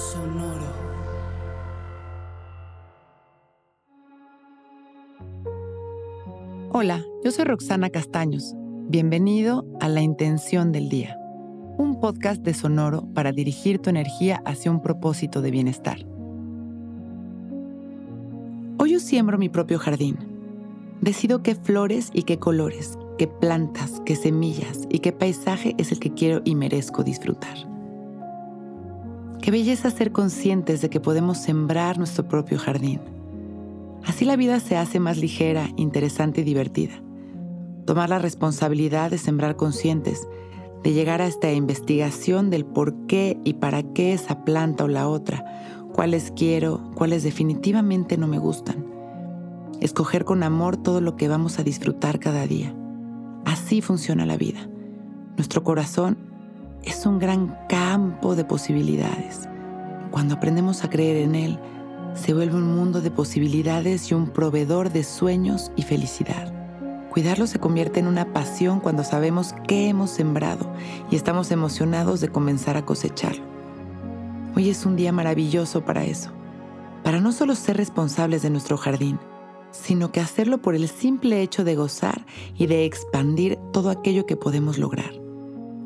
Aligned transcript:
Sonoro. 0.00 0.64
Hola, 6.72 7.04
yo 7.22 7.30
soy 7.30 7.44
Roxana 7.44 7.90
Castaños. 7.90 8.54
Bienvenido 8.88 9.66
a 9.78 9.90
La 9.90 10.00
Intención 10.00 10.72
del 10.72 10.88
Día, 10.88 11.18
un 11.76 12.00
podcast 12.00 12.40
de 12.40 12.54
Sonoro 12.54 13.12
para 13.12 13.32
dirigir 13.32 13.78
tu 13.78 13.90
energía 13.90 14.42
hacia 14.46 14.70
un 14.70 14.82
propósito 14.82 15.42
de 15.42 15.50
bienestar. 15.50 16.06
Hoy 18.78 18.92
yo 18.92 19.00
siembro 19.00 19.36
mi 19.36 19.50
propio 19.50 19.78
jardín. 19.78 20.16
Decido 21.02 21.42
qué 21.42 21.54
flores 21.54 22.10
y 22.14 22.22
qué 22.22 22.38
colores, 22.38 22.98
qué 23.18 23.26
plantas, 23.26 24.00
qué 24.06 24.16
semillas 24.16 24.86
y 24.88 25.00
qué 25.00 25.12
paisaje 25.12 25.74
es 25.76 25.92
el 25.92 26.00
que 26.00 26.14
quiero 26.14 26.40
y 26.46 26.54
merezco 26.54 27.04
disfrutar. 27.04 27.79
Qué 29.50 29.56
belleza 29.56 29.90
ser 29.90 30.12
conscientes 30.12 30.80
de 30.80 30.90
que 30.90 31.00
podemos 31.00 31.36
sembrar 31.38 31.98
nuestro 31.98 32.28
propio 32.28 32.56
jardín. 32.56 33.00
Así 34.04 34.24
la 34.24 34.36
vida 34.36 34.60
se 34.60 34.76
hace 34.76 35.00
más 35.00 35.18
ligera, 35.18 35.70
interesante 35.74 36.42
y 36.42 36.44
divertida. 36.44 37.02
Tomar 37.84 38.10
la 38.10 38.20
responsabilidad 38.20 39.10
de 39.10 39.18
sembrar 39.18 39.56
conscientes, 39.56 40.28
de 40.84 40.92
llegar 40.92 41.20
a 41.20 41.26
esta 41.26 41.52
investigación 41.52 42.48
del 42.48 42.64
por 42.64 42.94
qué 43.08 43.40
y 43.42 43.54
para 43.54 43.82
qué 43.82 44.12
esa 44.12 44.44
planta 44.44 44.84
o 44.84 44.88
la 44.88 45.08
otra, 45.08 45.44
cuáles 45.92 46.30
quiero, 46.30 46.88
cuáles 46.94 47.24
definitivamente 47.24 48.16
no 48.18 48.28
me 48.28 48.38
gustan. 48.38 48.86
Escoger 49.80 50.24
con 50.24 50.44
amor 50.44 50.76
todo 50.76 51.00
lo 51.00 51.16
que 51.16 51.26
vamos 51.26 51.58
a 51.58 51.64
disfrutar 51.64 52.20
cada 52.20 52.46
día. 52.46 52.72
Así 53.44 53.80
funciona 53.80 54.26
la 54.26 54.36
vida. 54.36 54.70
Nuestro 55.36 55.64
corazón 55.64 56.29
es 56.84 57.06
un 57.06 57.18
gran 57.18 57.56
campo 57.68 58.34
de 58.34 58.44
posibilidades. 58.44 59.48
Cuando 60.10 60.34
aprendemos 60.34 60.84
a 60.84 60.90
creer 60.90 61.18
en 61.18 61.34
Él, 61.34 61.58
se 62.14 62.34
vuelve 62.34 62.56
un 62.56 62.74
mundo 62.74 63.00
de 63.00 63.10
posibilidades 63.10 64.10
y 64.10 64.14
un 64.14 64.28
proveedor 64.28 64.90
de 64.90 65.04
sueños 65.04 65.70
y 65.76 65.82
felicidad. 65.82 66.52
Cuidarlo 67.10 67.46
se 67.46 67.58
convierte 67.58 68.00
en 68.00 68.06
una 68.06 68.32
pasión 68.32 68.80
cuando 68.80 69.04
sabemos 69.04 69.54
qué 69.66 69.88
hemos 69.88 70.10
sembrado 70.10 70.72
y 71.10 71.16
estamos 71.16 71.50
emocionados 71.50 72.20
de 72.20 72.28
comenzar 72.28 72.76
a 72.76 72.84
cosecharlo. 72.84 73.42
Hoy 74.56 74.70
es 74.70 74.86
un 74.86 74.96
día 74.96 75.12
maravilloso 75.12 75.84
para 75.84 76.04
eso, 76.04 76.30
para 77.04 77.20
no 77.20 77.32
solo 77.32 77.54
ser 77.54 77.76
responsables 77.76 78.42
de 78.42 78.50
nuestro 78.50 78.76
jardín, 78.76 79.18
sino 79.70 80.12
que 80.12 80.20
hacerlo 80.20 80.58
por 80.58 80.74
el 80.74 80.88
simple 80.88 81.42
hecho 81.42 81.64
de 81.64 81.76
gozar 81.76 82.26
y 82.56 82.66
de 82.66 82.84
expandir 82.84 83.58
todo 83.72 83.90
aquello 83.90 84.26
que 84.26 84.36
podemos 84.36 84.78
lograr. 84.78 85.19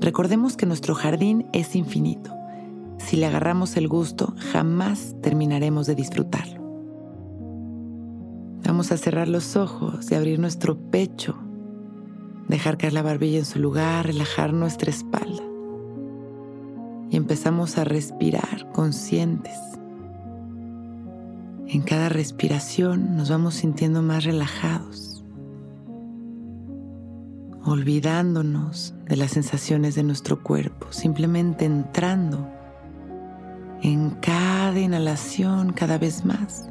Recordemos 0.00 0.56
que 0.56 0.66
nuestro 0.66 0.94
jardín 0.94 1.46
es 1.52 1.74
infinito. 1.74 2.34
Si 2.98 3.16
le 3.16 3.26
agarramos 3.26 3.76
el 3.76 3.88
gusto, 3.88 4.34
jamás 4.52 5.14
terminaremos 5.22 5.86
de 5.86 5.94
disfrutarlo. 5.94 6.60
Vamos 8.64 8.92
a 8.92 8.96
cerrar 8.96 9.28
los 9.28 9.56
ojos 9.56 10.10
y 10.10 10.14
abrir 10.14 10.38
nuestro 10.38 10.76
pecho, 10.76 11.36
dejar 12.48 12.78
caer 12.78 12.92
la 12.92 13.02
barbilla 13.02 13.38
en 13.38 13.44
su 13.44 13.58
lugar, 13.58 14.06
relajar 14.06 14.52
nuestra 14.52 14.90
espalda. 14.90 15.42
Y 17.10 17.16
empezamos 17.16 17.78
a 17.78 17.84
respirar 17.84 18.70
conscientes. 18.72 19.58
En 21.68 21.82
cada 21.82 22.08
respiración 22.08 23.16
nos 23.16 23.30
vamos 23.30 23.54
sintiendo 23.54 24.02
más 24.02 24.24
relajados 24.24 25.15
olvidándonos 27.66 28.94
de 29.06 29.16
las 29.16 29.32
sensaciones 29.32 29.96
de 29.96 30.04
nuestro 30.04 30.42
cuerpo, 30.42 30.86
simplemente 30.90 31.64
entrando 31.64 32.48
en 33.82 34.10
cada 34.10 34.78
inhalación 34.78 35.72
cada 35.72 35.98
vez 35.98 36.24
más. 36.24 36.68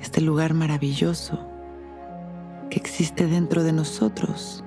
Este 0.00 0.20
lugar 0.20 0.54
maravilloso 0.54 1.38
que 2.70 2.78
existe 2.78 3.26
dentro 3.26 3.64
de 3.64 3.72
nosotros 3.72 4.64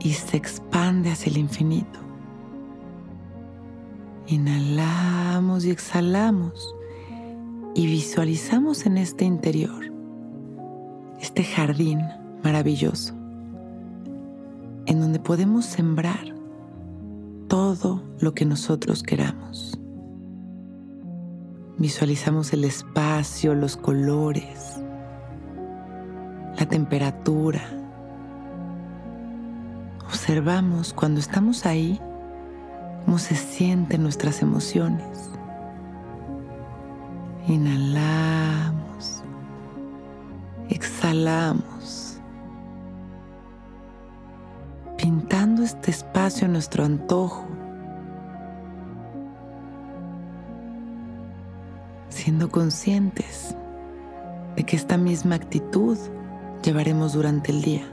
y 0.00 0.12
se 0.12 0.36
expande 0.36 1.10
hacia 1.10 1.30
el 1.30 1.38
infinito. 1.38 2.00
Inhalamos 4.26 5.64
y 5.64 5.70
exhalamos 5.70 6.74
y 7.74 7.86
visualizamos 7.86 8.84
en 8.86 8.98
este 8.98 9.24
interior, 9.24 9.92
este 11.20 11.44
jardín 11.44 12.19
maravilloso, 12.42 13.14
en 14.86 15.00
donde 15.00 15.18
podemos 15.18 15.64
sembrar 15.66 16.34
todo 17.48 18.02
lo 18.20 18.32
que 18.34 18.44
nosotros 18.44 19.02
queramos. 19.02 19.78
Visualizamos 21.78 22.52
el 22.52 22.64
espacio, 22.64 23.54
los 23.54 23.76
colores, 23.76 24.76
la 26.58 26.66
temperatura. 26.66 27.62
Observamos 30.06 30.92
cuando 30.92 31.20
estamos 31.20 31.66
ahí 31.66 32.00
cómo 33.04 33.18
se 33.18 33.34
sienten 33.34 34.02
nuestras 34.02 34.42
emociones. 34.42 35.30
Inhalamos, 37.48 39.22
exhalamos 40.68 41.99
este 45.70 45.92
espacio 45.92 46.46
a 46.46 46.50
nuestro 46.50 46.84
antojo, 46.84 47.46
siendo 52.08 52.50
conscientes 52.50 53.54
de 54.56 54.64
que 54.64 54.74
esta 54.74 54.96
misma 54.96 55.36
actitud 55.36 55.96
llevaremos 56.64 57.12
durante 57.12 57.52
el 57.52 57.62
día. 57.62 57.84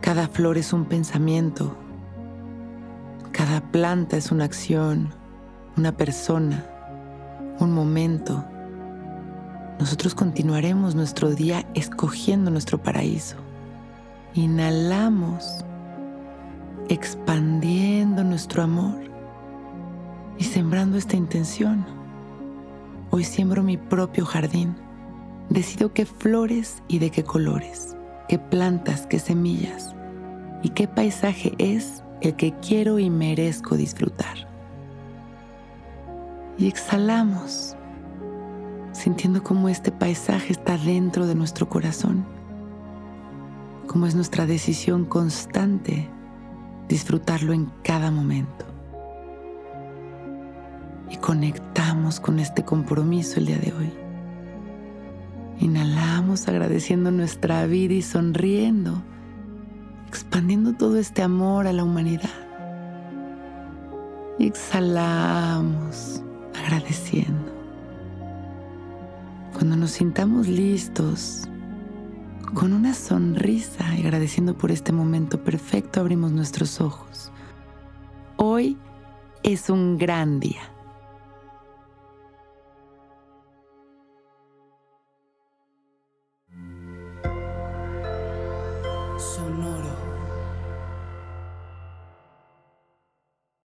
Cada 0.00 0.26
flor 0.26 0.58
es 0.58 0.72
un 0.72 0.86
pensamiento, 0.86 1.76
cada 3.30 3.60
planta 3.60 4.16
es 4.16 4.32
una 4.32 4.44
acción, 4.44 5.14
una 5.76 5.92
persona, 5.92 6.66
un 7.60 7.72
momento. 7.72 8.44
Nosotros 9.78 10.16
continuaremos 10.16 10.96
nuestro 10.96 11.30
día 11.30 11.64
escogiendo 11.74 12.50
nuestro 12.50 12.82
paraíso. 12.82 13.36
Inhalamos, 14.34 15.64
expandiendo 16.88 18.22
nuestro 18.24 18.62
amor 18.62 18.98
y 20.38 20.44
sembrando 20.44 20.98
esta 20.98 21.16
intención. 21.16 21.84
Hoy 23.10 23.24
siembro 23.24 23.62
mi 23.62 23.76
propio 23.76 24.24
jardín. 24.24 24.76
Decido 25.48 25.92
qué 25.92 26.06
flores 26.06 26.82
y 26.88 26.98
de 26.98 27.10
qué 27.10 27.24
colores, 27.24 27.96
qué 28.28 28.38
plantas, 28.38 29.06
qué 29.06 29.18
semillas 29.18 29.94
y 30.62 30.70
qué 30.70 30.88
paisaje 30.88 31.54
es 31.58 32.02
el 32.20 32.34
que 32.34 32.52
quiero 32.60 32.98
y 32.98 33.10
merezco 33.10 33.76
disfrutar. 33.76 34.48
Y 36.58 36.68
exhalamos, 36.68 37.76
sintiendo 38.92 39.42
cómo 39.42 39.68
este 39.68 39.92
paisaje 39.92 40.52
está 40.52 40.78
dentro 40.78 41.26
de 41.26 41.34
nuestro 41.34 41.68
corazón 41.68 42.24
como 43.86 44.06
es 44.06 44.14
nuestra 44.14 44.44
decisión 44.44 45.06
constante 45.06 46.10
disfrutarlo 46.88 47.52
en 47.52 47.66
cada 47.82 48.10
momento. 48.10 48.64
Y 51.10 51.16
conectamos 51.16 52.20
con 52.20 52.38
este 52.38 52.64
compromiso 52.64 53.38
el 53.38 53.46
día 53.46 53.58
de 53.58 53.72
hoy. 53.72 53.92
Inhalamos 55.58 56.48
agradeciendo 56.48 57.10
nuestra 57.10 57.66
vida 57.66 57.94
y 57.94 58.02
sonriendo, 58.02 59.02
expandiendo 60.08 60.74
todo 60.74 60.98
este 60.98 61.22
amor 61.22 61.66
a 61.66 61.72
la 61.72 61.84
humanidad. 61.84 62.30
Exhalamos 64.38 66.22
agradeciendo. 66.54 67.52
Cuando 69.54 69.76
nos 69.76 69.92
sintamos 69.92 70.48
listos, 70.48 71.48
con 72.56 72.72
una 72.72 72.94
sonrisa 72.94 73.94
y 73.94 74.00
agradeciendo 74.00 74.56
por 74.56 74.72
este 74.72 74.90
momento 74.90 75.44
perfecto 75.44 76.00
abrimos 76.00 76.32
nuestros 76.32 76.80
ojos. 76.80 77.30
Hoy 78.36 78.78
es 79.42 79.68
un 79.68 79.98
gran 79.98 80.40
día. 80.40 80.62